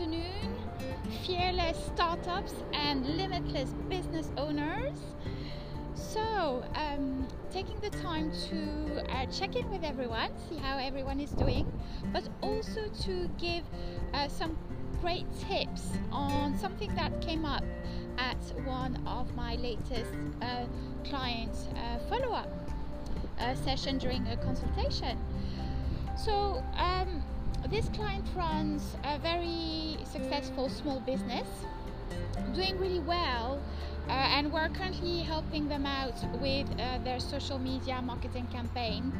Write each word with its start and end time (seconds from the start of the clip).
afternoon, 0.00 0.56
fearless 1.26 1.76
startups 1.94 2.54
and 2.72 3.06
limitless 3.18 3.74
business 3.90 4.30
owners. 4.38 4.98
So, 5.94 6.64
um, 6.74 7.28
taking 7.52 7.78
the 7.80 7.90
time 7.90 8.32
to 8.48 9.04
uh, 9.12 9.26
check 9.26 9.56
in 9.56 9.70
with 9.70 9.84
everyone, 9.84 10.30
see 10.48 10.56
how 10.56 10.78
everyone 10.78 11.20
is 11.20 11.30
doing, 11.32 11.70
but 12.14 12.26
also 12.40 12.88
to 13.02 13.30
give 13.38 13.62
uh, 14.14 14.28
some 14.28 14.56
great 15.02 15.26
tips 15.38 15.82
on 16.10 16.56
something 16.56 16.94
that 16.94 17.20
came 17.20 17.44
up 17.44 17.64
at 18.16 18.38
one 18.64 18.96
of 19.06 19.34
my 19.34 19.56
latest 19.56 20.14
uh, 20.40 20.64
client 21.04 21.54
uh, 21.76 21.98
follow 22.08 22.32
up 22.32 22.48
uh, 23.38 23.54
session 23.54 23.98
during 23.98 24.26
a 24.28 24.36
consultation. 24.38 25.18
So, 26.16 26.64
um, 26.76 27.22
this 27.68 27.88
client 27.90 28.24
runs 28.34 28.96
a 29.04 29.18
very 29.18 29.98
successful 30.04 30.68
small 30.68 31.00
business, 31.00 31.46
doing 32.54 32.78
really 32.78 33.00
well, 33.00 33.60
uh, 34.08 34.12
and 34.12 34.52
we're 34.52 34.68
currently 34.70 35.20
helping 35.20 35.68
them 35.68 35.86
out 35.86 36.14
with 36.40 36.66
uh, 36.80 36.98
their 37.04 37.20
social 37.20 37.58
media 37.58 38.00
marketing 38.02 38.46
campaign. 38.52 39.12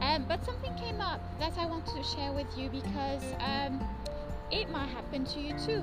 Um, 0.00 0.24
but 0.26 0.44
something 0.44 0.74
came 0.76 1.00
up 1.00 1.20
that 1.38 1.56
I 1.58 1.66
wanted 1.66 1.94
to 1.94 2.02
share 2.02 2.32
with 2.32 2.46
you 2.58 2.68
because 2.70 3.22
um, 3.38 3.80
it 4.50 4.68
might 4.70 4.88
happen 4.88 5.24
to 5.26 5.40
you 5.40 5.54
too. 5.58 5.82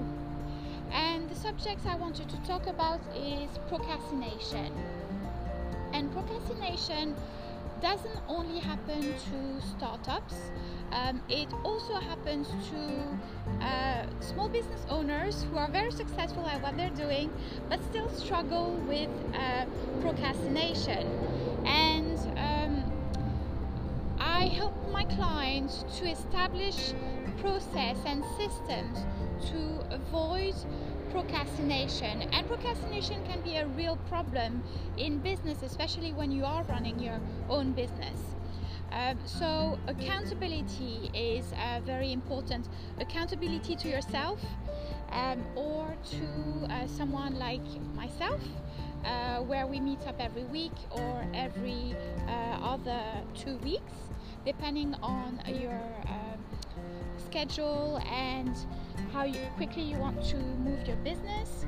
And 0.92 1.30
the 1.30 1.36
subject 1.36 1.86
I 1.86 1.96
wanted 1.96 2.28
to 2.30 2.38
talk 2.44 2.68
about 2.68 3.00
is 3.16 3.50
procrastination. 3.70 4.74
And 5.94 6.12
procrastination 6.12 7.16
doesn't 7.82 8.20
only 8.28 8.60
happen 8.60 9.02
to 9.02 9.68
startups, 9.76 10.36
um, 10.92 11.22
it 11.30 11.48
also 11.64 11.96
happens 11.96 12.48
to 12.70 13.64
uh, 13.66 14.06
small 14.20 14.50
business 14.50 14.86
owners 14.90 15.46
who 15.50 15.58
are 15.58 15.70
very 15.70 15.92
successful 15.92 16.46
at 16.48 16.62
what 16.62 16.76
they're 16.78 16.90
doing 16.90 17.32
but 17.70 17.84
still 17.86 18.10
struggle 18.10 18.74
with 18.88 19.10
uh, 19.34 19.66
procrastination. 20.02 21.08
And 21.66 22.18
um, 22.38 22.92
I 24.20 24.46
help 24.48 24.76
my 24.92 25.06
clients 25.06 25.84
to 26.00 26.10
establish 26.10 26.94
process 27.40 27.98
and 28.06 28.24
systems 28.38 29.00
to 29.50 29.96
avoid 29.96 30.56
procrastination. 31.12 31.31
And 31.60 32.48
procrastination 32.48 33.24
can 33.26 33.42
be 33.42 33.58
a 33.58 33.68
real 33.68 33.98
problem 34.10 34.64
in 34.98 35.20
business, 35.20 35.62
especially 35.64 36.14
when 36.14 36.32
you 36.32 36.46
are 36.46 36.64
running 36.64 37.00
your 37.00 37.20
own 37.50 37.74
business. 37.74 38.20
Um, 38.92 39.18
so, 39.26 39.80
accountability 39.88 41.12
is 41.14 41.54
uh, 41.54 41.80
very 41.86 42.12
important. 42.12 42.68
Accountability 43.00 43.76
to 43.78 43.88
yourself 43.88 44.40
um, 45.12 45.44
or 45.56 45.96
to 46.12 46.74
uh, 46.74 46.88
someone 46.88 47.38
like 47.38 47.66
myself, 47.96 48.42
uh, 49.06 49.40
where 49.40 49.68
we 49.68 49.80
meet 49.80 50.06
up 50.08 50.16
every 50.20 50.44
week 50.46 50.74
or 50.90 51.26
every 51.34 51.96
uh, 52.28 52.32
other 52.62 53.02
two 53.36 53.58
weeks, 53.58 53.94
depending 54.46 54.96
on 55.02 55.40
your 55.48 55.82
um, 56.08 56.31
schedule 57.32 58.02
and 58.12 58.54
how 59.14 59.24
you, 59.24 59.40
quickly 59.56 59.84
you 59.84 59.98
want 59.98 60.22
to 60.22 60.36
move 60.36 60.86
your 60.86 60.98
business. 60.98 61.66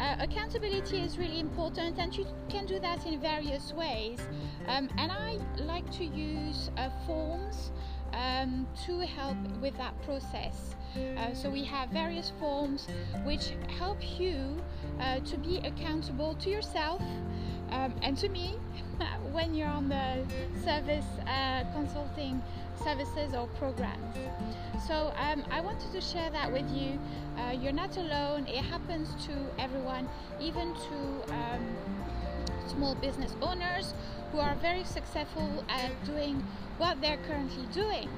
Uh, 0.00 0.16
accountability 0.18 0.98
is 0.98 1.18
really 1.18 1.38
important, 1.38 1.98
and 1.98 2.16
you 2.16 2.26
can 2.48 2.64
do 2.64 2.80
that 2.80 3.04
in 3.06 3.20
various 3.20 3.72
ways. 3.74 4.18
Um, 4.66 4.88
and 4.96 5.12
I 5.12 5.38
like 5.58 5.88
to 5.98 6.04
use 6.04 6.70
uh, 6.78 6.88
forms 7.06 7.70
um, 8.14 8.66
to 8.86 9.00
help 9.00 9.36
with 9.60 9.76
that 9.76 9.94
process. 10.02 10.74
Uh, 11.18 11.34
so 11.34 11.50
we 11.50 11.64
have 11.64 11.90
various 11.90 12.32
forms 12.40 12.86
which 13.24 13.52
help 13.78 13.98
you 14.18 14.56
uh, 15.00 15.18
to 15.20 15.36
be 15.36 15.58
accountable 15.58 16.34
to 16.36 16.48
yourself 16.48 17.02
um, 17.70 17.92
and 18.02 18.16
to 18.16 18.28
me 18.28 18.54
when 19.32 19.54
you're 19.54 19.66
on 19.66 19.88
the 19.88 20.24
service 20.64 21.06
uh, 21.26 21.64
consulting 21.72 22.40
services 22.82 23.34
or 23.34 23.46
programs. 23.58 24.16
So 24.86 25.12
um, 25.16 25.44
I 25.50 25.60
wanted 25.60 25.92
to 25.92 26.00
share 26.00 26.30
that 26.30 26.52
with 26.52 26.68
you. 26.70 26.98
Uh, 27.38 27.52
you're 27.52 27.72
not 27.72 27.96
alone. 27.96 28.46
It 28.46 28.62
happens 28.64 29.08
to 29.26 29.32
everyone, 29.58 30.08
even 30.40 30.74
to 30.74 31.32
um, 31.32 31.76
small 32.68 32.94
business 32.96 33.34
owners 33.40 33.94
who 34.32 34.38
are 34.38 34.54
very 34.56 34.84
successful 34.84 35.64
at 35.68 35.90
doing 36.04 36.44
what 36.78 37.00
they're 37.00 37.20
currently 37.28 37.66
doing. 37.72 38.08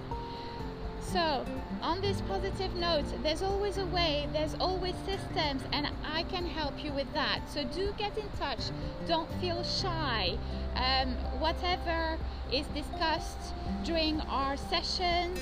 So, 1.17 1.47
on 1.81 2.03
this 2.03 2.21
positive 2.29 2.75
note, 2.75 3.07
there's 3.23 3.41
always 3.41 3.79
a 3.79 3.87
way, 3.87 4.29
there's 4.35 4.55
always 4.61 4.95
systems, 5.07 5.63
and 5.73 5.89
I 6.05 6.25
can 6.25 6.45
help 6.45 6.85
you 6.85 6.93
with 6.93 7.11
that. 7.15 7.41
So, 7.49 7.65
do 7.65 7.95
get 7.97 8.19
in 8.19 8.29
touch. 8.39 8.61
Don't 9.09 9.33
feel 9.41 9.65
shy. 9.65 10.37
Um, 10.75 11.15
whatever 11.39 12.19
is 12.53 12.67
discussed 12.67 13.55
during 13.83 14.21
our 14.29 14.59
sessions 14.59 15.41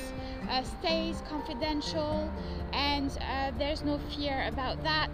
uh, 0.49 0.62
stays 0.62 1.25
confidential, 1.29 2.31
and 2.73 3.11
uh, 3.21 3.51
there's 3.59 3.83
no 3.83 3.99
fear 4.15 4.47
about 4.47 4.81
that. 4.85 5.11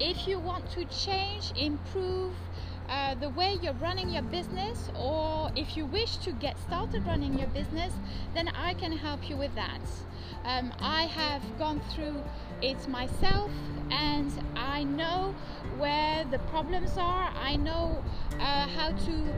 If 0.00 0.26
you 0.26 0.38
want 0.38 0.70
to 0.70 0.86
change, 0.86 1.52
improve, 1.54 2.32
uh, 2.92 3.14
the 3.14 3.30
way 3.30 3.58
you're 3.62 3.72
running 3.74 4.10
your 4.10 4.22
business, 4.24 4.90
or 4.94 5.50
if 5.56 5.78
you 5.78 5.86
wish 5.86 6.18
to 6.18 6.30
get 6.32 6.58
started 6.58 7.06
running 7.06 7.38
your 7.38 7.48
business, 7.48 7.94
then 8.34 8.48
I 8.48 8.74
can 8.74 8.92
help 8.92 9.30
you 9.30 9.36
with 9.38 9.54
that. 9.54 9.80
Um, 10.44 10.74
I 10.78 11.06
have 11.06 11.42
gone 11.58 11.80
through 11.94 12.22
it 12.60 12.86
myself 12.88 13.50
and 13.90 14.30
I 14.56 14.84
know 14.84 15.34
where 15.78 16.26
the 16.30 16.38
problems 16.50 16.98
are, 16.98 17.32
I 17.34 17.56
know 17.56 18.04
uh, 18.38 18.66
how 18.68 18.90
to 18.90 19.34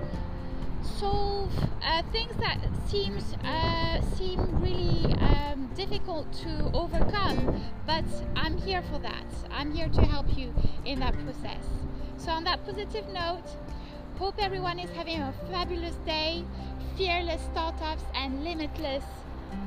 solve 0.99 1.53
uh, 1.83 2.03
things 2.11 2.35
that 2.41 2.59
seems 2.89 3.35
uh, 3.45 4.03
seem 4.17 4.41
really 4.61 5.15
um, 5.15 5.71
difficult 5.77 6.33
to 6.43 6.71
overcome 6.75 7.63
but 7.87 8.05
I'm 8.35 8.59
here 8.59 8.83
for 8.83 8.99
that. 8.99 9.27
I'm 9.51 9.73
here 9.73 9.89
to 9.89 10.01
help 10.03 10.37
you 10.37 10.53
in 10.85 11.01
that 11.01 11.15
process 11.25 11.67
so, 12.19 12.31
on 12.31 12.45
that 12.45 12.65
positive 12.65 13.07
note, 13.09 13.45
hope 14.19 14.35
everyone 14.39 14.79
is 14.79 14.91
having 14.91 15.21
a 15.21 15.33
fabulous 15.51 15.97
day. 16.07 16.45
Fearless 16.97 17.43
startups 17.43 18.05
and 18.15 18.45
limitless 18.45 19.05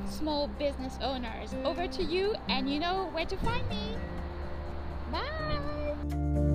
small 0.09 0.47
business 0.47 0.97
owners. 1.01 1.53
Over 1.63 1.87
to 1.87 2.03
you, 2.03 2.35
and 2.49 2.69
you 2.69 2.79
know 2.79 3.09
where 3.11 3.25
to 3.25 3.37
find 3.37 3.67
me. 3.69 3.97
Bye. 5.11 6.46